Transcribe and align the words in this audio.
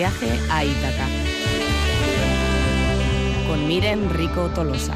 Viaje 0.00 0.40
a 0.48 0.64
Ítaca. 0.64 1.06
Con 3.46 3.68
Miren 3.68 4.08
Rico 4.08 4.48
Tolosa. 4.48 4.94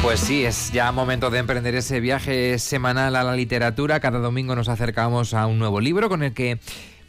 Pues 0.00 0.20
sí, 0.20 0.44
es 0.44 0.70
ya 0.70 0.92
momento 0.92 1.28
de 1.28 1.40
emprender 1.40 1.74
ese 1.74 1.98
viaje 1.98 2.56
semanal 2.60 3.16
a 3.16 3.24
la 3.24 3.34
literatura. 3.34 3.98
Cada 3.98 4.20
domingo 4.20 4.54
nos 4.54 4.68
acercamos 4.68 5.34
a 5.34 5.48
un 5.48 5.58
nuevo 5.58 5.80
libro 5.80 6.08
con 6.08 6.22
el 6.22 6.34
que 6.34 6.60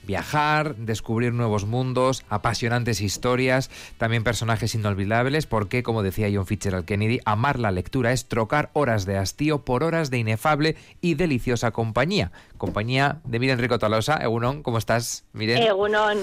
viajar, 0.05 0.75
descubrir 0.75 1.33
nuevos 1.33 1.65
mundos, 1.65 2.23
apasionantes 2.29 3.01
historias, 3.01 3.69
también 3.97 4.23
personajes 4.23 4.75
inolvidables, 4.75 5.45
porque, 5.45 5.83
como 5.83 6.03
decía 6.03 6.29
John 6.33 6.45
Fitzgerald 6.45 6.85
Kennedy, 6.85 7.19
amar 7.25 7.59
la 7.59 7.71
lectura 7.71 8.11
es 8.11 8.27
trocar 8.27 8.69
horas 8.73 9.05
de 9.05 9.17
hastío 9.17 9.65
por 9.65 9.83
horas 9.83 10.09
de 10.09 10.17
inefable 10.17 10.75
y 11.01 11.15
deliciosa 11.15 11.71
compañía. 11.71 12.31
Compañía 12.57 13.21
de 13.25 13.39
Miren 13.39 13.59
Rico 13.59 13.79
Tolosa. 13.79 14.17
Egunon, 14.17 14.63
¿cómo 14.63 14.77
estás, 14.77 15.25
Miren? 15.33 15.63
Egunon. 15.63 16.17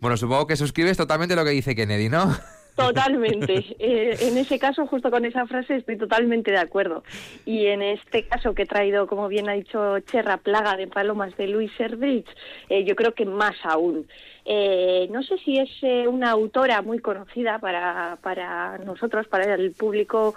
Bueno, 0.00 0.16
supongo 0.16 0.46
que 0.46 0.56
suscribes 0.56 0.96
totalmente 0.96 1.36
lo 1.36 1.44
que 1.44 1.50
dice 1.50 1.74
Kennedy, 1.74 2.08
¿no? 2.08 2.36
Totalmente. 2.76 3.64
Eh, 3.78 4.16
en 4.20 4.38
ese 4.38 4.58
caso, 4.58 4.86
justo 4.86 5.10
con 5.10 5.24
esa 5.24 5.46
frase, 5.46 5.76
estoy 5.76 5.96
totalmente 5.96 6.50
de 6.50 6.58
acuerdo. 6.58 7.04
Y 7.44 7.66
en 7.66 7.82
este 7.82 8.24
caso 8.24 8.54
que 8.54 8.62
he 8.62 8.66
traído, 8.66 9.06
como 9.06 9.28
bien 9.28 9.48
ha 9.48 9.52
dicho 9.52 9.98
Cherra, 10.00 10.38
Plaga 10.38 10.76
de 10.76 10.86
Palomas 10.86 11.36
de 11.36 11.46
Luis 11.46 11.70
Erdrich, 11.78 12.26
eh, 12.68 12.84
yo 12.84 12.96
creo 12.96 13.12
que 13.12 13.26
más 13.26 13.54
aún. 13.64 14.06
Eh, 14.44 15.08
no 15.10 15.22
sé 15.22 15.38
si 15.38 15.58
es 15.58 15.70
una 16.08 16.30
autora 16.30 16.82
muy 16.82 16.98
conocida 16.98 17.58
para, 17.58 18.18
para 18.22 18.78
nosotros, 18.78 19.28
para 19.28 19.54
el 19.54 19.72
público 19.72 20.34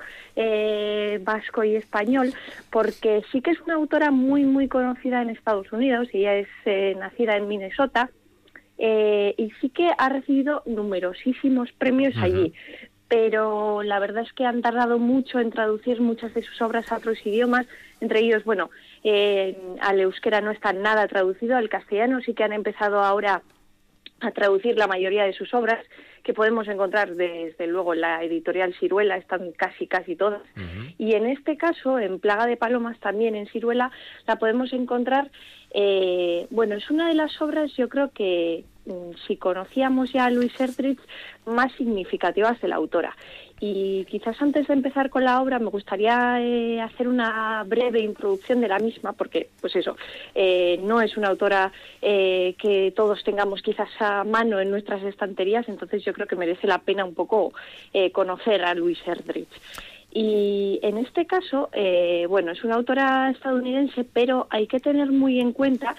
vasco 1.22 1.64
y 1.64 1.76
español, 1.76 2.34
porque 2.72 3.24
sí 3.32 3.42
que 3.42 3.52
es 3.52 3.62
una 3.62 3.76
autora 3.76 4.12
muy, 4.12 4.44
muy 4.44 4.68
conocida 4.68 5.22
en 5.22 5.30
Estados 5.30 5.72
Unidos. 5.72 6.08
Ella 6.14 6.36
es 6.36 6.48
nacida 6.98 7.38
en 7.38 7.48
Minnesota 7.48 8.09
eh, 8.80 9.35
y 9.38 9.52
sí 9.61 9.69
que 9.69 9.91
ha 9.97 10.09
recibido 10.09 10.63
numerosísimos 10.66 11.72
premios 11.73 12.16
allí. 12.17 12.53
Pero 13.09 13.83
la 13.83 13.99
verdad 13.99 14.23
es 14.23 14.31
que 14.33 14.45
han 14.45 14.61
tardado 14.61 14.99
mucho 14.99 15.39
en 15.39 15.52
traducir 15.52 15.99
muchas 15.99 16.33
de 16.33 16.44
sus 16.44 16.61
obras 16.61 16.91
a 16.91 16.97
otros 16.97 17.17
idiomas, 17.25 17.67
entre 18.02 18.19
ellos, 18.19 18.44
bueno, 18.45 18.69
eh, 19.03 19.57
al 19.81 20.00
euskera 20.00 20.41
no 20.41 20.52
está 20.52 20.73
nada 20.73 21.07
traducido, 21.07 21.57
al 21.57 21.69
castellano 21.69 22.22
sí 22.22 22.33
que 22.33 22.44
han 22.44 22.53
empezado 22.53 23.02
ahora 23.03 23.41
a 24.22 24.31
traducir 24.31 24.78
la 24.78 24.88
mayoría 24.88 25.23
de 25.23 25.34
sus 25.34 25.53
obras 25.53 25.84
que 26.23 26.34
podemos 26.34 26.67
encontrar 26.67 27.16
desde 27.16 27.67
luego 27.67 27.94
en 27.94 28.02
la 28.02 28.23
editorial 28.23 28.73
Ciruela, 28.80 29.17
están 29.17 29.52
casi 29.53 29.88
casi 29.88 30.16
todas. 30.16 30.42
Y 30.98 31.14
en 31.14 31.25
este 31.25 31.58
caso, 31.58 31.98
en 32.00 32.20
Plaga 32.20 32.45
de 32.45 32.58
Palomas, 32.58 33.00
también 33.00 33.36
en 33.36 33.47
Ciruela, 33.47 33.92
la 34.28 34.36
podemos 34.38 34.73
encontrar, 34.73 35.31
eh, 35.73 36.47
bueno, 36.50 36.75
es 36.75 36.90
una 36.92 37.08
de 37.08 37.16
las 37.16 37.42
obras 37.42 37.72
yo 37.78 37.90
creo 37.90 38.12
que 38.12 38.66
mm, 38.86 39.14
si 39.28 39.38
conocíamos 39.38 40.12
ya 40.12 40.25
a 40.25 40.30
Luis 40.30 40.59
Erdrich, 40.59 41.00
más 41.45 41.72
significativas 41.73 42.59
de 42.62 42.67
la 42.67 42.75
autora. 42.75 43.16
Y 43.62 44.06
quizás 44.06 44.42
antes 44.42 44.68
de 44.68 44.74
empezar 44.74 45.10
con 45.10 45.26
la 45.26 45.42
obra 45.42 45.60
me 45.60 45.70
gustaría 45.70 46.40
eh, 46.42 46.80
hacer 46.80 47.08
una 47.10 47.64
breve 47.68 48.00
introducción 48.00 48.62
de 48.62 48.70
la 48.70 48.80
misma, 48.80 49.14
porque, 49.14 49.50
pues 49.60 49.76
eso, 49.76 49.98
eh, 50.34 50.80
no 50.82 51.02
es 51.02 51.18
una 51.18 51.28
autora 51.28 51.72
eh, 52.02 52.56
que 52.58 52.94
todos 52.96 53.22
tengamos 53.24 53.62
quizás 53.62 53.90
a 54.00 54.24
mano 54.24 54.62
en 54.62 54.72
nuestras 54.72 55.04
estanterías, 55.04 55.68
entonces 55.68 56.04
yo 56.06 56.14
creo 56.14 56.28
que 56.28 56.38
merece 56.38 56.68
la 56.68 56.80
pena 56.80 57.04
un 57.04 57.14
poco 57.14 57.54
conocer 58.14 58.64
a 58.64 58.74
Louise 58.74 59.02
Erdrich. 59.06 59.50
Y 60.12 60.80
en 60.82 60.98
este 60.98 61.26
caso, 61.26 61.70
bueno, 62.30 62.52
es 62.52 62.64
una 62.64 62.76
autora 62.76 63.30
estadounidense, 63.30 64.04
pero 64.04 64.48
hay 64.50 64.68
que 64.68 64.80
tener 64.80 65.12
muy 65.12 65.40
en 65.40 65.54
cuenta 65.54 65.96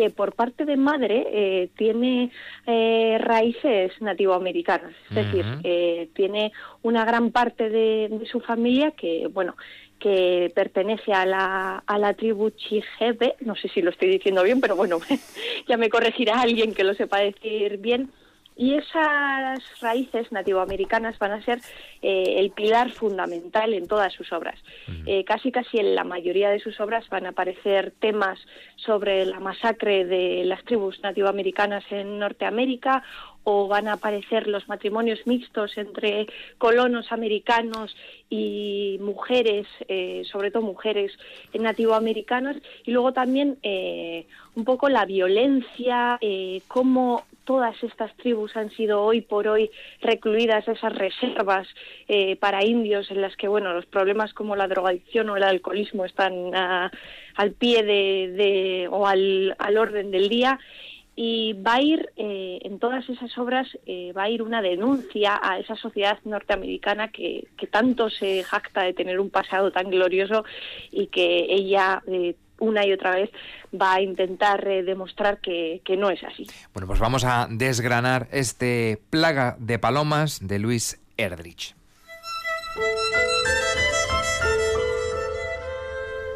que 0.00 0.08
por 0.08 0.32
parte 0.32 0.64
de 0.64 0.78
madre 0.78 1.26
eh, 1.30 1.68
tiene 1.76 2.30
eh, 2.66 3.18
raíces 3.20 3.92
nativoamericanas, 4.00 4.94
es 5.10 5.14
decir, 5.14 5.44
eh, 5.62 6.08
tiene 6.14 6.52
una 6.80 7.04
gran 7.04 7.32
parte 7.32 7.68
de, 7.68 8.26
su 8.30 8.40
familia 8.40 8.92
que, 8.92 9.26
bueno, 9.26 9.56
que 9.98 10.50
pertenece 10.54 11.12
a 11.12 11.26
la, 11.26 11.82
a 11.86 11.98
la 11.98 12.14
tribu 12.14 12.48
Chijebe, 12.48 13.36
no 13.40 13.54
sé 13.56 13.68
si 13.68 13.82
lo 13.82 13.90
estoy 13.90 14.08
diciendo 14.08 14.42
bien, 14.42 14.62
pero 14.62 14.74
bueno, 14.74 15.00
ya 15.68 15.76
me 15.76 15.90
corregirá 15.90 16.40
alguien 16.40 16.72
que 16.72 16.84
lo 16.84 16.94
sepa 16.94 17.18
decir 17.18 17.76
bien, 17.76 18.08
y 18.56 18.74
esas 18.74 19.62
raíces 19.80 20.30
nativoamericanas 20.32 21.18
van 21.18 21.32
a 21.32 21.42
ser 21.42 21.60
eh, 22.02 22.34
el 22.36 22.50
pilar 22.50 22.90
fundamental 22.90 23.72
en 23.72 23.88
todas 23.88 24.12
sus 24.12 24.32
obras. 24.32 24.58
Eh, 25.06 25.24
casi 25.24 25.50
casi 25.50 25.78
en 25.78 25.94
la 25.94 26.04
mayoría 26.04 26.50
de 26.50 26.60
sus 26.60 26.78
obras 26.78 27.08
van 27.08 27.24
a 27.24 27.30
aparecer 27.30 27.94
temas 28.00 28.38
sobre 28.76 29.24
la 29.24 29.40
masacre 29.40 30.04
de 30.04 30.44
las 30.44 30.62
tribus 30.64 31.00
nativoamericanas 31.02 31.84
en 31.90 32.18
Norteamérica 32.18 33.02
o 33.44 33.66
van 33.66 33.88
a 33.88 33.94
aparecer 33.94 34.46
los 34.46 34.68
matrimonios 34.68 35.26
mixtos 35.26 35.78
entre 35.78 36.26
colonos 36.58 37.10
americanos 37.12 37.96
y 38.28 38.98
mujeres, 39.00 39.66
eh, 39.88 40.22
sobre 40.30 40.50
todo 40.50 40.62
mujeres 40.62 41.12
nativoamericanas, 41.54 42.56
y 42.84 42.90
luego 42.90 43.14
también 43.14 43.56
un 44.54 44.64
poco 44.64 44.90
la 44.90 45.06
violencia, 45.06 46.18
cómo 46.68 47.24
todas 47.44 47.80
estas 47.82 48.14
tribus 48.16 48.56
han 48.56 48.70
sido 48.70 49.02
hoy 49.02 49.20
por 49.20 49.48
hoy 49.48 49.70
recluidas 50.00 50.66
esas 50.68 50.94
reservas 50.94 51.68
eh, 52.08 52.36
para 52.36 52.64
indios 52.64 53.10
en 53.10 53.20
las 53.20 53.36
que 53.36 53.48
bueno 53.48 53.72
los 53.72 53.86
problemas 53.86 54.32
como 54.34 54.56
la 54.56 54.68
drogadicción 54.68 55.30
o 55.30 55.36
el 55.36 55.42
alcoholismo 55.42 56.04
están 56.04 56.54
al 56.54 57.52
pie 57.52 57.82
de, 57.82 58.88
o 58.90 59.06
al, 59.06 59.56
orden 59.76 60.10
del 60.10 60.28
día. 60.28 60.58
Y 61.16 61.54
va 61.54 61.74
a 61.74 61.82
ir 61.82 62.10
eh, 62.16 62.60
en 62.62 62.78
todas 62.78 63.06
esas 63.10 63.36
obras 63.36 63.66
eh, 63.84 64.12
va 64.16 64.22
a 64.22 64.30
ir 64.30 64.42
una 64.42 64.62
denuncia 64.62 65.38
a 65.42 65.58
esa 65.58 65.76
sociedad 65.76 66.18
norteamericana 66.24 67.08
que, 67.08 67.48
que, 67.58 67.66
tanto 67.66 68.08
se 68.08 68.42
jacta 68.42 68.82
de 68.84 68.94
tener 68.94 69.20
un 69.20 69.28
pasado 69.28 69.70
tan 69.70 69.90
glorioso 69.90 70.44
y 70.90 71.08
que 71.08 71.46
ella 71.50 72.00
una 72.60 72.86
y 72.86 72.92
otra 72.92 73.16
vez 73.16 73.30
va 73.74 73.94
a 73.94 74.00
intentar 74.00 74.66
eh, 74.68 74.82
demostrar 74.82 75.40
que, 75.40 75.82
que, 75.84 75.96
no 75.96 76.10
es 76.10 76.22
así. 76.22 76.46
Bueno, 76.72 76.86
pues 76.86 77.00
vamos 77.00 77.24
a 77.24 77.48
desgranar 77.50 78.28
este 78.30 79.00
Plaga 79.10 79.56
de 79.58 79.78
Palomas 79.78 80.46
de 80.46 80.58
Luis 80.58 81.00
Erdrich. 81.16 81.74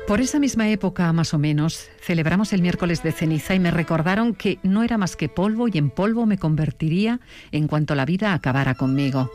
Por 0.07 0.21
esa 0.21 0.39
misma 0.39 0.69
época, 0.69 1.11
más 1.15 1.33
o 1.33 1.39
menos, 1.39 1.89
celebramos 1.99 2.53
el 2.53 2.61
miércoles 2.61 3.03
de 3.03 3.11
ceniza 3.11 3.55
y 3.55 3.59
me 3.59 3.71
recordaron 3.71 4.35
que 4.35 4.59
no 4.63 4.83
era 4.83 4.99
más 4.99 5.17
que 5.17 5.31
polvo 5.31 5.67
y 5.67 5.79
en 5.79 5.89
polvo 5.89 6.27
me 6.27 6.37
convertiría 6.37 7.21
en 7.53 7.69
cuanto 7.69 7.95
la 7.95 8.05
vida 8.05 8.35
acabara 8.35 8.75
conmigo. 8.75 9.31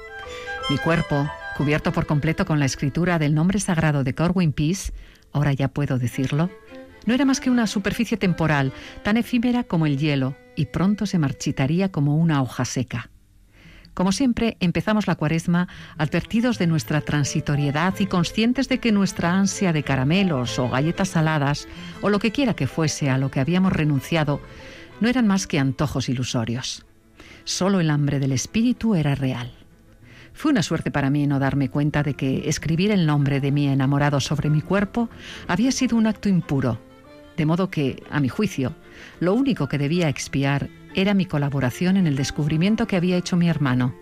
Mi 0.70 0.78
cuerpo, 0.78 1.28
cubierto 1.58 1.92
por 1.92 2.06
completo 2.06 2.46
con 2.46 2.60
la 2.60 2.66
escritura 2.66 3.18
del 3.18 3.34
nombre 3.34 3.60
sagrado 3.60 4.04
de 4.04 4.14
Corwin 4.14 4.54
Peace, 4.54 4.94
ahora 5.32 5.54
ya 5.54 5.70
puedo 5.70 5.98
decirlo, 5.98 6.52
no 7.06 7.14
era 7.14 7.26
más 7.26 7.40
que 7.40 7.50
una 7.50 7.68
superficie 7.68 8.18
temporal, 8.18 8.74
tan 9.04 9.18
efímera 9.18 9.64
como 9.64 9.86
el 9.86 9.98
hielo, 9.98 10.36
y 10.56 10.66
pronto 10.66 11.06
se 11.06 11.20
marchitaría 11.20 11.92
como 11.92 12.18
una 12.18 12.42
hoja 12.42 12.66
seca. 12.66 13.10
Como 13.94 14.12
siempre, 14.12 14.56
empezamos 14.62 15.08
la 15.08 15.16
cuaresma 15.16 15.68
advertidos 15.98 16.58
de 16.58 16.68
nuestra 16.68 17.02
transitoriedad 17.02 17.94
y 18.00 18.06
conscientes 18.06 18.70
de 18.70 18.80
que 18.80 18.92
nuestra 18.92 19.34
ansia 19.34 19.74
de 19.74 19.84
caramelos 19.84 20.58
o 20.58 20.70
galletas 20.70 21.10
saladas, 21.10 21.68
o 22.02 22.10
lo 22.10 22.20
que 22.20 22.32
quiera 22.32 22.54
que 22.54 22.68
fuese 22.68 23.10
a 23.10 23.18
lo 23.18 23.30
que 23.30 23.42
habíamos 23.42 23.74
renunciado, 23.74 24.40
no 25.02 25.10
eran 25.10 25.28
más 25.28 25.48
que 25.48 25.60
antojos 25.60 26.08
ilusorios. 26.08 26.86
Solo 27.44 27.80
el 27.80 27.90
hambre 27.90 28.20
del 28.20 28.32
espíritu 28.32 28.96
era 28.96 29.16
real. 29.16 29.52
Fue 30.34 30.52
una 30.52 30.64
suerte 30.64 30.92
para 30.92 31.10
mí 31.10 31.28
no 31.28 31.40
darme 31.40 31.70
cuenta 31.70 32.02
de 32.02 32.14
que 32.14 32.48
escribir 32.48 32.92
el 32.92 33.06
nombre 33.06 33.42
de 33.42 33.52
mi 33.52 33.68
enamorado 33.68 34.22
sobre 34.22 34.50
mi 34.50 34.62
cuerpo 34.62 35.10
había 35.48 35.74
sido 35.74 35.98
un 35.98 36.08
acto 36.08 36.30
impuro, 36.30 36.80
de 37.40 37.46
modo 37.46 37.72
que, 37.72 38.04
a 38.12 38.20
mi 38.20 38.28
juicio, 38.28 38.76
lo 39.22 39.34
único 39.34 39.70
que 39.70 39.78
debía 39.78 40.10
expiar 40.10 40.70
era 40.94 41.14
mi 41.14 41.26
colaboración 41.26 41.96
en 41.96 42.06
el 42.06 42.18
descubrimiento 42.18 42.86
que 42.86 42.98
había 42.98 43.16
hecho 43.16 43.38
mi 43.38 43.48
hermano. 43.48 43.96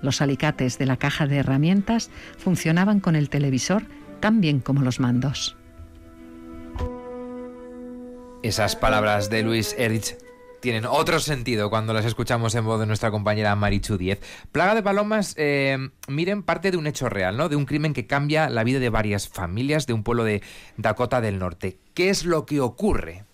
Los 0.00 0.22
alicates 0.22 0.78
de 0.78 0.86
la 0.86 0.96
caja 0.96 1.26
de 1.26 1.36
herramientas 1.36 2.10
funcionaban 2.38 3.00
con 3.00 3.14
el 3.14 3.28
televisor 3.28 3.84
tan 4.20 4.40
bien 4.40 4.60
como 4.60 4.80
los 4.80 5.00
mandos. 5.00 5.54
Esas 8.42 8.74
palabras 8.74 9.28
de 9.28 9.42
Luis 9.42 9.74
Erich 9.76 10.16
tienen 10.60 10.84
otro 10.86 11.20
sentido 11.20 11.70
cuando 11.70 11.92
las 11.92 12.04
escuchamos 12.04 12.54
en 12.54 12.64
voz 12.64 12.80
de 12.80 12.86
nuestra 12.86 13.10
compañera 13.10 13.54
Marichu 13.54 13.96
Diez. 13.96 14.20
Plaga 14.52 14.74
de 14.74 14.82
Palomas, 14.82 15.34
eh, 15.36 15.78
miren, 16.08 16.42
parte 16.42 16.70
de 16.70 16.76
un 16.76 16.86
hecho 16.86 17.08
real, 17.08 17.36
¿no? 17.36 17.48
De 17.48 17.56
un 17.56 17.66
crimen 17.66 17.92
que 17.92 18.06
cambia 18.06 18.48
la 18.48 18.64
vida 18.64 18.78
de 18.78 18.90
varias 18.90 19.28
familias 19.28 19.86
de 19.86 19.92
un 19.92 20.02
pueblo 20.02 20.24
de 20.24 20.42
Dakota 20.76 21.20
del 21.20 21.38
Norte. 21.38 21.78
¿Qué 21.94 22.10
es 22.10 22.24
lo 22.24 22.46
que 22.46 22.60
ocurre? 22.60 23.24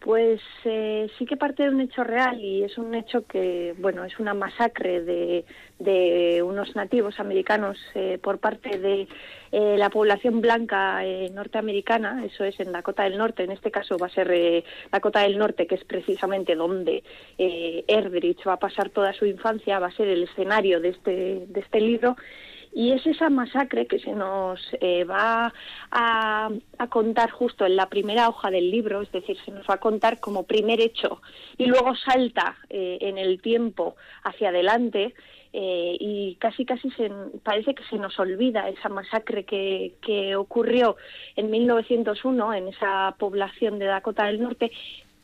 Pues 0.00 0.40
eh, 0.64 1.10
sí 1.18 1.26
que 1.26 1.36
parte 1.36 1.62
de 1.62 1.68
un 1.68 1.80
hecho 1.82 2.02
real 2.04 2.40
y 2.40 2.64
es 2.64 2.78
un 2.78 2.94
hecho 2.94 3.26
que, 3.26 3.74
bueno, 3.78 4.02
es 4.06 4.18
una 4.18 4.32
masacre 4.32 5.02
de, 5.02 5.44
de 5.78 6.42
unos 6.42 6.74
nativos 6.74 7.20
americanos 7.20 7.76
eh, 7.94 8.18
por 8.22 8.38
parte 8.38 8.78
de 8.78 9.08
eh, 9.52 9.76
la 9.76 9.90
población 9.90 10.40
blanca 10.40 11.02
norteamericana, 11.34 12.24
eso 12.24 12.44
es 12.44 12.58
en 12.60 12.72
Dakota 12.72 13.02
del 13.02 13.18
Norte, 13.18 13.44
en 13.44 13.50
este 13.50 13.70
caso 13.70 13.98
va 13.98 14.06
a 14.06 14.10
ser 14.10 14.64
Dakota 14.90 15.20
del 15.20 15.36
Norte, 15.36 15.66
que 15.66 15.74
es 15.74 15.84
precisamente 15.84 16.54
donde 16.54 17.04
Erdrich 17.36 18.46
va 18.48 18.54
a 18.54 18.58
pasar 18.58 18.88
toda 18.88 19.12
su 19.12 19.26
infancia, 19.26 19.80
va 19.80 19.88
a 19.88 19.96
ser 19.96 20.08
el 20.08 20.22
escenario 20.22 20.80
de 20.80 20.88
este, 20.88 21.44
de 21.46 21.60
este 21.60 21.78
libro 21.78 22.16
y 22.72 22.92
es 22.92 23.04
esa 23.06 23.30
masacre 23.30 23.86
que 23.86 23.98
se 23.98 24.12
nos 24.12 24.60
eh, 24.80 25.04
va 25.04 25.52
a, 25.90 26.50
contar 26.88 27.30
justo 27.30 27.66
en 27.66 27.76
la 27.76 27.88
primera 27.88 28.28
hoja 28.28 28.50
del 28.50 28.70
libro, 28.70 29.02
es 29.02 29.12
decir, 29.12 29.36
se 29.44 29.50
nos 29.50 29.68
va 29.68 29.74
a 29.74 29.80
contar 29.80 30.20
como 30.20 30.44
primer 30.44 30.80
hecho 30.80 31.20
y 31.58 31.66
luego 31.66 31.94
salta 31.96 32.56
eh, 32.68 32.98
en 33.00 33.18
el 33.18 33.40
tiempo 33.40 33.96
hacia 34.24 34.50
adelante. 34.50 35.14
Eh, 35.52 35.96
y 35.98 36.36
casi 36.36 36.64
casi 36.64 36.92
se, 36.92 37.10
parece 37.42 37.74
que 37.74 37.82
se 37.90 37.96
nos 37.96 38.16
olvida 38.20 38.68
esa 38.68 38.88
masacre 38.88 39.42
que, 39.44 39.94
que 40.00 40.36
ocurrió 40.36 40.96
en 41.34 41.50
1901 41.50 42.54
en 42.54 42.68
esa 42.68 43.16
población 43.18 43.80
de 43.80 43.86
Dakota 43.86 44.26
del 44.26 44.40
Norte 44.40 44.70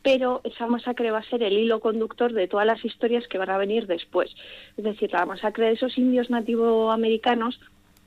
pero 0.07 0.39
esa 0.45 0.67
masacre 0.67 1.11
va 1.11 1.17
a 1.17 1.29
ser 1.29 1.43
el 1.43 1.57
hilo 1.57 1.81
conductor 1.81 2.31
de 2.31 2.47
todas 2.47 2.65
las 2.65 2.85
historias 2.85 3.27
que 3.27 3.37
van 3.37 3.49
a 3.49 3.57
venir 3.57 3.87
después. 3.87 4.33
Es 4.77 4.85
decir, 4.85 5.11
la 5.11 5.25
masacre 5.25 5.65
de 5.65 5.73
esos 5.73 5.97
indios 5.97 6.29
nativoamericanos 6.29 7.59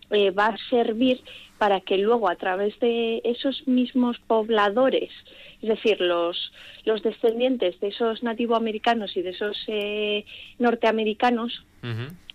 eh, 0.09 0.31
va 0.31 0.47
a 0.47 0.57
servir 0.71 1.21
para 1.61 1.83
que 1.83 1.99
luego 1.99 2.31
a 2.31 2.37
través 2.37 2.81
de 2.81 3.21
esos 3.23 3.69
mismos 3.69 4.19
pobladores, 4.27 5.11
es 5.61 5.69
decir, 5.69 6.01
los, 6.01 6.55
los 6.87 7.03
descendientes 7.03 7.79
de 7.81 7.89
esos 7.89 8.23
nativoamericanos 8.23 9.15
y 9.15 9.21
de 9.21 9.29
esos 9.29 9.59
eh, 9.67 10.25
norteamericanos, 10.59 11.63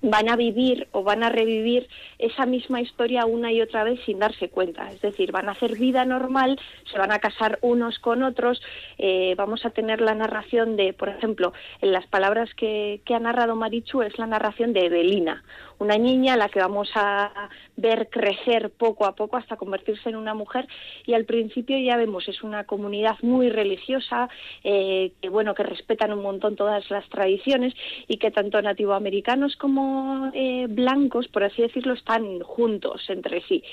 van 0.02 0.30
a 0.30 0.36
vivir 0.36 0.88
o 0.92 1.04
van 1.04 1.24
a 1.24 1.30
revivir 1.30 1.88
esa 2.20 2.46
misma 2.46 2.82
historia 2.82 3.26
una 3.26 3.52
y 3.52 3.62
otra 3.62 3.84
vez 3.84 4.00
sin 4.06 4.20
darse 4.20 4.50
cuenta. 4.50 4.92
Es 4.92 5.02
decir, 5.02 5.32
van 5.32 5.50
a 5.50 5.54
hacer 5.54 5.78
vida 5.78 6.06
normal, 6.06 6.60
se 6.92 6.98
van 6.98 7.12
a 7.12 7.20
casar 7.20 7.60
unos 7.62 8.00
con 8.00 8.24
otros, 8.24 8.62
eh, 8.98 9.34
vamos 9.38 9.66
a 9.66 9.72
tener 9.72 10.02
la 10.02 10.16
narración 10.16 10.76
de, 10.76 10.94
por 10.94 11.10
ejemplo, 11.10 11.54
en 11.82 11.92
las 11.92 12.06
palabras 12.08 12.54
que, 12.56 13.02
que 13.06 13.16
ha 13.16 13.20
narrado 13.20 13.56
Marichu 13.56 14.02
es 14.02 14.18
la 14.18 14.28
narración 14.28 14.74
de 14.74 14.86
Evelina, 14.86 15.44
una 15.80 15.98
niña 15.98 16.34
a 16.34 16.38
la 16.38 16.50
que 16.50 16.60
vamos 16.60 16.90
a 16.96 17.50
ver 17.76 18.10
crecer 18.10 18.70
poco 18.72 19.06
a 19.06 19.15
poco 19.16 19.38
hasta 19.38 19.58
convertirse 19.58 20.10
en 20.10 20.16
una 20.16 20.34
mujer. 20.34 20.68
Y 21.06 21.14
al 21.14 21.26
principio 21.26 21.78
ya 21.78 21.98
vemos 21.98 22.28
es 22.28 22.44
una 22.44 22.66
comunidad 22.66 23.18
muy 23.22 23.50
religiosa 23.50 24.30
eh, 24.64 25.14
que 25.22 25.30
bueno 25.30 25.54
que 25.56 25.64
respetan 25.64 26.14
un 26.14 26.22
montón 26.22 26.56
todas 26.56 26.90
las 26.90 27.08
tradiciones 27.10 27.74
y 28.08 28.18
que 28.18 28.32
tanto 28.32 28.62
nativoamericanos 28.62 29.56
como 29.56 30.32
eh, 30.34 30.68
blancos 30.70 31.28
por 31.28 31.44
así 31.44 31.62
decirlo 31.62 31.94
están 31.94 32.40
juntos 32.42 33.10
entre 33.10 33.42
sí 33.42 33.64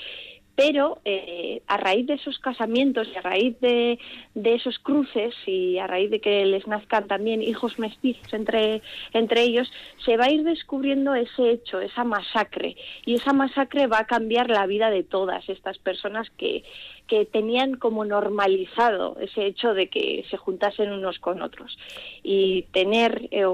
pero 0.55 0.99
eh, 1.03 1.61
a 1.67 1.77
raíz 1.77 2.05
de 2.05 2.13
esos 2.13 2.37
casamientos 2.39 3.07
y 3.13 3.17
a 3.17 3.21
raíz 3.21 3.59
de, 3.59 3.97
de, 4.35 4.53
esos 4.53 4.77
cruces 4.79 5.33
y 5.47 5.79
a 5.79 5.87
raíz 5.87 6.11
de 6.11 6.19
que 6.19 6.45
les 6.45 6.67
nazcan 6.67 7.07
también 7.07 7.41
hijos 7.41 7.79
mestizos 7.79 8.31
entre, 8.33 8.81
entre 9.13 9.41
ellos, 9.41 9.71
se 10.05 10.15
va 10.15 10.25
a 10.25 10.31
ir 10.31 10.43
descubriendo 10.43 11.15
ese 11.15 11.49
hecho, 11.49 11.79
esa 11.79 12.03
masacre. 12.03 12.75
Y 13.05 13.15
esa 13.15 13.33
masacre 13.33 13.87
va 13.87 13.99
a 13.99 14.07
cambiar 14.07 14.49
la 14.49 14.67
vida 14.67 14.91
de 14.91 15.03
todas 15.03 15.47
estas 15.49 15.79
personas 15.79 16.29
que, 16.37 16.63
que 17.07 17.25
tenían 17.25 17.75
como 17.75 18.05
normalizado 18.05 19.17
ese 19.19 19.45
hecho 19.45 19.73
de 19.73 19.89
que 19.89 20.23
se 20.29 20.37
juntasen 20.37 20.91
unos 20.91 21.17
con 21.19 21.41
otros. 21.41 21.77
Y 22.21 22.63
tener 22.73 23.27
eh, 23.31 23.45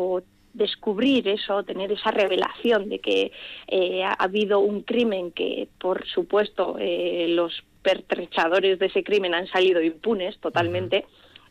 descubrir 0.54 1.28
eso, 1.28 1.64
tener 1.64 1.92
esa 1.92 2.12
revelación 2.12 2.90
de 2.90 3.00
que 3.00 3.32
eh, 3.68 4.04
ha 4.04 4.14
habido 4.14 4.60
un 4.60 4.82
crimen 4.82 5.32
que, 5.32 5.68
por 5.80 6.06
supuesto, 6.08 6.78
eh, 6.80 7.28
los 7.30 7.64
pertrechadores 7.82 8.80
de 8.80 8.88
ese 8.88 9.04
crimen 9.04 9.34
han 9.34 9.48
salido 9.48 9.82
impunes 9.82 10.38
totalmente, 10.40 11.06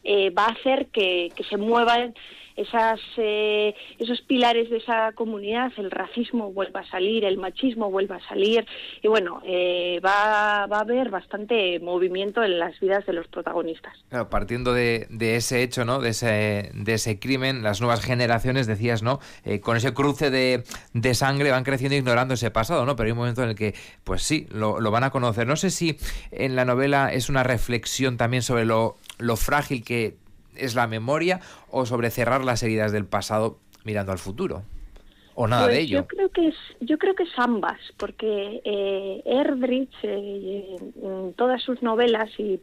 eh, 0.04 0.30
va 0.30 0.46
a 0.46 0.52
hacer 0.52 0.86
que, 0.86 1.32
que 1.34 1.44
se 1.44 1.56
muevan 1.56 2.14
esas, 2.58 3.00
eh, 3.16 3.74
esos 3.98 4.20
pilares 4.22 4.68
de 4.68 4.78
esa 4.78 5.12
comunidad, 5.12 5.72
el 5.76 5.90
racismo 5.90 6.52
vuelva 6.52 6.80
a 6.80 6.90
salir, 6.90 7.24
el 7.24 7.38
machismo 7.38 7.90
vuelva 7.90 8.16
a 8.16 8.28
salir 8.28 8.66
y 9.00 9.08
bueno, 9.08 9.40
eh, 9.46 10.00
va, 10.04 10.66
va, 10.66 10.78
a 10.78 10.80
haber 10.80 11.08
bastante 11.10 11.78
movimiento 11.78 12.42
en 12.42 12.58
las 12.58 12.78
vidas 12.80 13.06
de 13.06 13.12
los 13.12 13.28
protagonistas. 13.28 13.92
partiendo 14.30 14.72
de, 14.72 15.06
de, 15.10 15.36
ese 15.36 15.62
hecho, 15.62 15.84
¿no? 15.84 16.00
De 16.00 16.10
ese, 16.10 16.70
de 16.74 16.94
ese 16.94 17.20
crimen, 17.20 17.62
las 17.62 17.80
nuevas 17.80 18.04
generaciones, 18.04 18.66
decías, 18.66 19.02
¿no? 19.02 19.20
Eh, 19.44 19.60
con 19.60 19.76
ese 19.76 19.94
cruce 19.94 20.30
de, 20.30 20.64
de, 20.94 21.14
sangre 21.14 21.50
van 21.50 21.64
creciendo 21.64 21.96
ignorando 21.96 22.34
ese 22.34 22.50
pasado, 22.50 22.84
¿no? 22.84 22.96
Pero 22.96 23.06
hay 23.06 23.12
un 23.12 23.18
momento 23.18 23.42
en 23.42 23.50
el 23.50 23.54
que, 23.54 23.74
pues 24.02 24.22
sí, 24.22 24.46
lo, 24.50 24.80
lo 24.80 24.90
van 24.90 25.04
a 25.04 25.10
conocer. 25.10 25.46
No 25.46 25.56
sé 25.56 25.70
si 25.70 25.98
en 26.32 26.56
la 26.56 26.64
novela 26.64 27.12
es 27.12 27.28
una 27.28 27.44
reflexión 27.44 28.16
también 28.16 28.42
sobre 28.42 28.64
lo, 28.64 28.96
lo 29.18 29.36
frágil 29.36 29.84
que 29.84 30.16
es 30.58 30.74
la 30.74 30.86
memoria 30.86 31.40
o 31.70 31.86
sobre 31.86 32.10
cerrar 32.10 32.44
las 32.44 32.62
heridas 32.62 32.92
del 32.92 33.04
pasado 33.04 33.58
mirando 33.84 34.12
al 34.12 34.18
futuro? 34.18 34.62
¿O 35.34 35.46
nada 35.46 35.68
de 35.68 35.74
pues 35.74 35.84
ello? 35.84 35.98
Yo 36.00 36.06
creo 36.06 36.28
que 36.30 36.48
es, 36.48 36.56
yo 36.80 36.98
creo 36.98 37.14
que 37.14 37.22
es 37.22 37.32
ambas, 37.36 37.78
porque 37.96 38.60
eh, 38.64 39.22
Erdrich, 39.24 39.94
eh, 40.02 40.76
en 41.02 41.32
todas 41.34 41.62
sus 41.62 41.80
novelas 41.80 42.28
y 42.38 42.60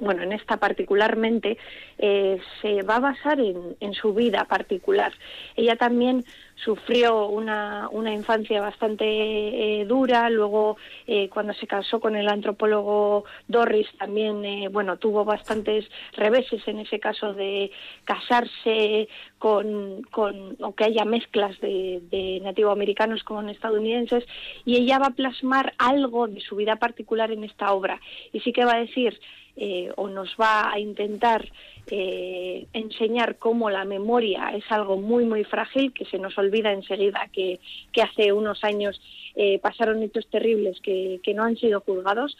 bueno, 0.00 0.22
en 0.22 0.32
esta 0.32 0.56
particularmente, 0.56 1.58
eh, 1.98 2.40
se 2.60 2.82
va 2.82 2.96
a 2.96 3.00
basar 3.00 3.40
en, 3.40 3.76
en, 3.80 3.94
su 3.94 4.12
vida 4.14 4.44
particular. 4.44 5.12
Ella 5.56 5.76
también 5.76 6.24
sufrió 6.56 7.26
una, 7.26 7.88
una 7.90 8.12
infancia 8.12 8.60
bastante 8.60 9.04
eh, 9.04 9.84
dura, 9.84 10.30
luego 10.30 10.76
eh, 11.06 11.28
cuando 11.28 11.52
se 11.54 11.66
casó 11.66 12.00
con 12.00 12.16
el 12.16 12.28
antropólogo 12.28 13.24
Dorris 13.48 13.88
también, 13.98 14.44
eh, 14.44 14.68
bueno, 14.68 14.96
tuvo 14.96 15.24
bastantes 15.24 15.86
reveses 16.12 16.66
en 16.68 16.78
ese 16.78 17.00
caso 17.00 17.34
de 17.34 17.70
casarse 18.04 19.08
con, 19.38 20.02
con 20.10 20.56
o 20.60 20.74
que 20.74 20.84
haya 20.84 21.04
mezclas 21.04 21.60
de, 21.60 22.02
de 22.10 22.40
nativoamericanos 22.42 23.24
con 23.24 23.48
estadounidenses. 23.48 24.24
Y 24.64 24.76
ella 24.76 24.98
va 24.98 25.08
a 25.08 25.14
plasmar 25.14 25.74
algo 25.78 26.28
de 26.28 26.40
su 26.40 26.56
vida 26.56 26.76
particular 26.76 27.30
en 27.30 27.44
esta 27.44 27.72
obra. 27.72 28.00
Y 28.32 28.40
sí 28.40 28.52
que 28.52 28.64
va 28.64 28.74
a 28.74 28.80
decir 28.80 29.18
eh, 29.56 29.92
o 29.96 30.08
nos 30.08 30.34
va 30.40 30.72
a 30.72 30.80
intentar 30.80 31.48
eh, 31.88 32.66
enseñar 32.72 33.38
cómo 33.38 33.70
la 33.70 33.84
memoria 33.84 34.48
es 34.48 34.64
algo 34.70 34.96
muy, 34.96 35.24
muy 35.24 35.44
frágil, 35.44 35.92
que 35.92 36.04
se 36.06 36.18
nos 36.18 36.36
enseguida 36.52 37.28
que, 37.32 37.60
hace 38.02 38.32
unos 38.32 38.62
años 38.64 39.00
eh, 39.34 39.58
pasaron 39.58 40.02
hechos 40.02 40.26
terribles 40.28 40.80
que, 40.80 41.20
no 41.34 41.44
han 41.44 41.56
sido 41.56 41.80
juzgados 41.80 42.36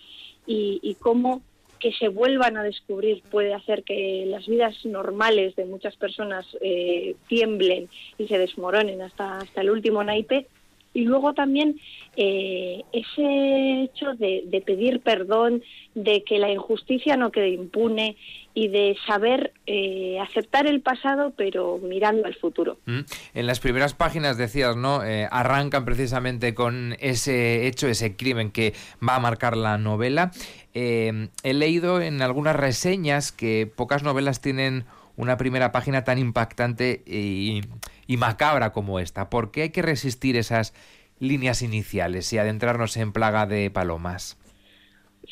y, 0.46 0.80
y 0.82 0.94
cómo 0.94 1.42
que 1.84 1.92
se 1.92 2.08
vuelvan 2.08 2.56
a 2.56 2.62
descubrir 2.62 3.22
puede 3.30 3.52
hacer 3.52 3.84
que 3.84 4.24
las 4.26 4.46
vidas 4.46 4.74
normales 4.86 5.54
de 5.54 5.66
muchas 5.66 5.94
personas 5.96 6.46
eh, 6.62 7.14
tiemblen 7.28 7.90
y 8.16 8.26
se 8.26 8.38
desmoronen. 8.38 9.02
Hasta, 9.02 9.36
hasta 9.36 9.60
el 9.60 9.68
último 9.68 10.02
naipe 10.02 10.46
y 10.94 11.02
luego 11.02 11.34
también 11.34 11.78
eh, 12.16 12.82
ese 12.92 13.82
hecho 13.82 14.14
de, 14.14 14.62
pedir 14.64 15.00
perdón, 15.00 15.62
de 15.94 16.22
que 16.22 16.38
la 16.38 16.50
injusticia 16.50 17.16
no 17.16 17.32
quede 17.32 17.50
impune 17.50 18.16
y 18.54 18.68
de 18.68 18.96
saber 19.04 19.52
eh, 19.66 20.18
aceptar 20.20 20.66
el 20.68 20.80
pasado 20.80 21.32
pero 21.36 21.78
mirando 21.82 22.26
al 22.26 22.36
futuro. 22.36 22.78
Mm. 22.86 23.00
En 23.34 23.46
las 23.46 23.58
primeras 23.58 23.94
páginas 23.94 24.38
decías, 24.38 24.76
¿no? 24.76 25.04
Eh, 25.04 25.26
arrancan 25.30 25.84
precisamente 25.84 26.54
con 26.54 26.96
ese 27.00 27.66
hecho, 27.66 27.88
ese 27.88 28.16
crimen 28.16 28.52
que 28.52 28.72
va 29.06 29.16
a 29.16 29.20
marcar 29.20 29.56
la 29.56 29.76
novela. 29.76 30.30
he 30.72 31.28
leído 31.42 32.00
en 32.00 32.22
algunas 32.22 32.54
reseñas 32.54 33.32
que 33.32 33.68
pocas 33.74 34.04
novelas 34.04 34.40
tienen 34.40 34.84
una 35.16 35.36
primera 35.36 35.72
página 35.72 36.04
tan 36.04 36.18
impactante 36.18 37.02
y, 37.06 37.62
macabra 38.08 38.72
como 38.72 38.98
esta? 39.00 39.30
¿Por 39.30 39.50
qué 39.50 39.62
hay 39.62 39.70
que 39.70 39.82
resistir 39.82 40.36
esas 40.36 40.74
líneas 41.18 41.62
iniciales 41.62 42.32
y 42.32 42.38
adentrarnos 42.38 42.96
en 42.96 43.12
Plaga 43.12 43.46
de 43.46 43.70
Palomas? 43.70 44.38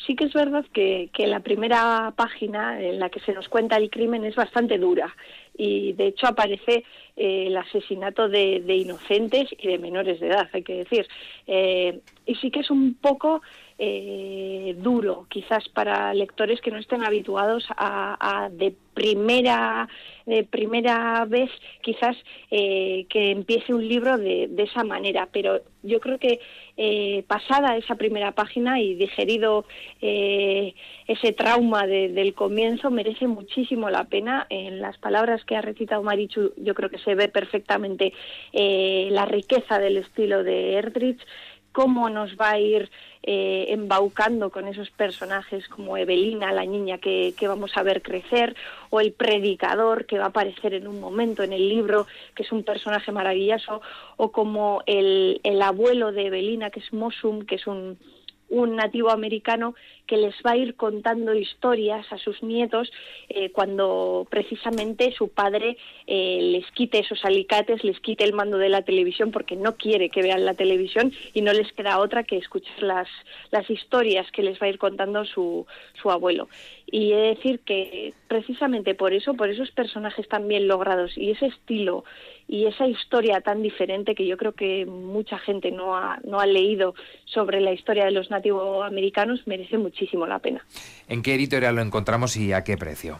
Sí 0.07 0.15
que 0.15 0.25
es 0.25 0.33
verdad 0.33 0.65
que, 0.73 1.11
que, 1.13 1.27
la 1.27 1.41
primera 1.41 2.13
página 2.15 2.81
en 2.81 2.99
la 2.99 3.09
que 3.09 3.19
se 3.19 3.33
nos 3.33 3.47
cuenta 3.47 3.77
el 3.77 3.91
crimen 3.91 4.25
es 4.25 4.35
bastante 4.35 4.79
dura 4.79 5.15
y 5.55 5.93
de 5.93 6.07
hecho 6.07 6.27
aparece 6.27 6.83
eh, 7.15 7.47
el 7.47 7.57
asesinato 7.57 8.27
de, 8.27 8.63
inocentes 8.67 9.49
y 9.57 9.67
de 9.67 9.77
menores 9.77 10.19
de 10.19 10.27
edad, 10.27 10.49
hay 10.51 10.63
que 10.63 10.77
decir. 10.77 11.07
Eh, 11.47 11.99
y 12.25 12.35
sí 12.35 12.49
que 12.51 12.61
es 12.61 12.71
un 12.71 12.95
poco 12.95 13.41
eh, 13.79 14.75
duro, 14.77 15.25
quizás 15.29 15.67
para 15.69 16.13
lectores 16.13 16.61
que 16.61 16.71
no 16.71 16.77
estén 16.77 17.03
habituados 17.03 17.65
a, 17.75 18.49
de 18.51 18.75
primera 18.93 19.87
de 20.25 20.45
primera 20.45 21.25
vez, 21.25 21.49
quizás 21.81 22.15
eh, 22.49 23.05
que 23.09 23.31
empiece 23.31 23.73
un 23.73 23.85
libro 23.85 24.17
de, 24.17 24.49
esa 24.57 24.83
manera. 24.85 25.27
Pero 25.33 25.61
yo 25.81 25.99
creo 25.99 26.17
que 26.17 26.39
eh, 26.77 27.25
pasada 27.27 27.75
esa 27.75 27.95
primera 27.95 28.31
página 28.31 28.79
y 28.79 28.95
digerido 28.95 29.65
ese 29.99 31.33
trauma 31.33 31.87
del 31.87 32.33
comienzo, 32.33 32.89
merece 32.89 33.27
muchísimo 33.27 33.89
la 33.89 34.05
pena. 34.05 34.47
En 34.49 34.79
las 34.79 34.97
palabras 34.97 35.43
que 35.43 35.57
ha 35.57 35.61
recitado 35.61 36.03
Marichu, 36.03 36.53
yo 36.55 36.73
creo 36.73 36.89
que 36.89 36.99
se 36.99 37.15
ve 37.15 37.27
perfectamente 37.27 38.13
la 38.53 39.25
riqueza 39.25 39.79
del 39.79 39.97
estilo 39.97 40.43
de 40.43 40.75
Erdrich 40.75 41.19
cómo 41.73 42.09
nos 42.09 42.37
va 42.37 42.51
a 42.51 42.59
ir 42.59 42.89
eh, 43.23 43.65
embaucando 43.69 44.49
con 44.49 44.67
esos 44.67 44.89
personajes 44.91 45.67
como 45.67 45.97
Evelina, 45.97 46.53
la 46.53 46.65
niña 46.65 46.99
que, 46.99 47.33
vamos 47.41 47.75
a 47.75 47.83
ver 47.83 48.01
crecer, 48.01 48.55
o 48.89 49.01
el 49.01 49.11
predicador 49.11 50.05
que 50.05 50.19
va 50.19 50.25
a 50.25 50.27
aparecer 50.27 50.73
en 50.73 50.87
un 50.87 51.01
momento 51.01 51.43
en 51.43 51.51
el 51.51 51.67
libro, 51.67 52.07
que 52.35 52.43
es 52.43 52.51
un 52.51 52.63
personaje 52.63 53.11
maravilloso, 53.11 53.81
o 54.15 54.31
como 54.31 54.83
el, 54.85 55.41
el 55.43 55.61
abuelo 55.61 56.11
de 56.11 56.27
Evelina, 56.27 56.69
que 56.69 56.79
es 56.79 56.93
Mosum, 56.93 57.45
que 57.45 57.55
es 57.55 57.67
un, 57.67 57.97
un 58.49 58.75
nativo 58.75 59.09
americano 59.09 59.73
que 60.13 60.17
les 60.17 60.35
va 60.45 60.51
a 60.51 60.57
ir 60.57 60.75
contando 60.75 61.33
historias 61.33 62.05
a 62.13 62.19
sus 62.19 62.43
nietos 62.43 62.91
eh, 63.29 63.49
cuando 63.49 64.27
precisamente 64.29 65.11
su 65.11 65.29
padre 65.29 65.75
eh, 66.05 66.37
les 66.39 66.69
quite 66.69 66.99
esos 66.99 67.25
alicates, 67.25 67.83
les 67.83 67.99
quite 67.99 68.23
el 68.23 68.33
mando 68.33 68.59
de 68.59 68.69
la 68.69 68.83
televisión 68.83 69.31
porque 69.31 69.55
no 69.55 69.75
quiere 69.75 70.11
que 70.11 70.21
vean 70.21 70.45
la 70.45 70.53
televisión 70.53 71.11
y 71.33 71.41
no 71.41 71.51
les 71.51 71.73
queda 71.73 71.97
otra 71.97 72.25
que 72.25 72.37
escuchar 72.37 72.83
las, 72.83 73.07
las 73.49 73.67
historias 73.71 74.29
que 74.31 74.43
les 74.43 74.61
va 74.61 74.67
a 74.67 74.69
ir 74.69 74.77
contando 74.77 75.25
su, 75.25 75.65
su 75.99 76.11
abuelo. 76.11 76.47
Y 76.85 77.11
he 77.13 77.15
de 77.15 77.27
decir 77.29 77.61
que 77.61 78.13
precisamente 78.27 78.93
por 78.93 79.13
eso, 79.13 79.33
por 79.33 79.49
esos 79.49 79.71
personajes 79.71 80.27
tan 80.27 80.47
bien 80.47 80.67
logrados 80.67 81.17
y 81.17 81.31
ese 81.31 81.47
estilo 81.47 82.03
y 82.47 82.65
esa 82.65 82.87
historia 82.87 83.41
tan 83.41 83.61
diferente 83.61 84.15
que 84.15 84.27
yo 84.27 84.37
creo 84.37 84.51
que 84.51 84.85
mucha 84.85 85.39
gente 85.39 85.71
no 85.71 85.95
ha, 85.95 86.19
no 86.23 86.39
ha 86.39 86.45
leído 86.45 86.93
sobre 87.25 87.61
la 87.61 87.71
historia 87.71 88.05
de 88.05 88.11
los 88.11 88.29
nativos 88.29 88.85
americanos 88.85 89.41
merece 89.47 89.77
muchísimo 89.77 90.02
la 90.27 90.39
pena. 90.39 90.65
¿En 91.07 91.21
qué 91.21 91.35
editorial 91.35 91.75
lo 91.75 91.81
encontramos 91.81 92.35
y 92.37 92.53
a 92.53 92.63
qué 92.63 92.77
precio? 92.77 93.19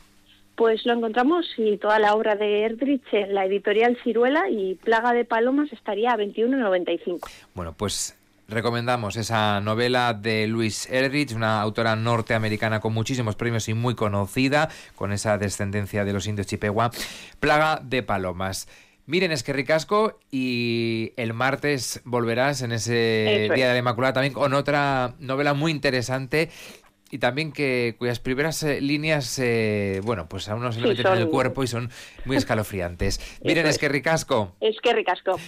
Pues 0.55 0.85
lo 0.85 0.93
encontramos 0.93 1.47
y 1.57 1.77
toda 1.77 1.97
la 1.97 2.13
obra 2.13 2.35
de 2.35 2.63
Erdrich 2.63 3.01
en 3.11 3.33
la 3.33 3.45
editorial 3.45 3.97
Ciruela 4.03 4.49
y 4.49 4.75
Plaga 4.75 5.13
de 5.13 5.25
Palomas 5.25 5.73
estaría 5.73 6.11
a 6.11 6.17
21,95. 6.17 7.27
Bueno, 7.55 7.73
pues 7.73 8.15
recomendamos 8.47 9.15
esa 9.15 9.61
novela 9.61 10.13
de 10.13 10.47
Louise 10.47 10.95
Erdrich, 10.95 11.33
una 11.33 11.59
autora 11.59 11.95
norteamericana 11.95 12.79
con 12.79 12.93
muchísimos 12.93 13.35
premios 13.35 13.67
y 13.67 13.73
muy 13.73 13.95
conocida, 13.95 14.69
con 14.95 15.11
esa 15.11 15.39
descendencia 15.39 16.05
de 16.05 16.13
los 16.13 16.27
indios 16.27 16.47
Chippewa, 16.47 16.91
Plaga 17.39 17.81
de 17.83 18.03
Palomas. 18.03 18.67
Miren, 19.05 19.31
es 19.33 19.43
que 19.43 19.51
ricasco 19.51 20.19
y 20.31 21.11
el 21.17 21.33
martes 21.33 22.01
volverás 22.05 22.61
en 22.61 22.71
ese 22.71 23.49
Día 23.53 23.67
de 23.67 23.73
la 23.73 23.79
Inmaculada 23.79 24.13
también 24.13 24.33
con 24.33 24.53
otra 24.53 25.15
novela 25.19 25.53
muy 25.53 25.71
interesante 25.71 26.49
y 27.13 27.19
también 27.19 27.51
que 27.51 27.95
cuyas 27.99 28.19
primeras 28.19 28.63
eh, 28.63 28.81
líneas, 28.81 29.37
eh, 29.37 30.01
bueno, 30.03 30.27
pues 30.27 30.49
a 30.49 30.55
uno 30.55 30.71
se 30.71 30.81
le 30.81 30.87
meten 30.87 31.05
en 31.05 31.17
el 31.19 31.29
cuerpo 31.29 31.63
y 31.63 31.67
son 31.67 31.91
muy 32.25 32.37
escalofriantes. 32.37 33.19
Miren, 33.43 33.67
es 33.67 33.77
que 33.77 33.87
ricasco. 33.87 34.55
Es 34.59 34.77
que 34.81 34.93
ricasco. 34.93 35.39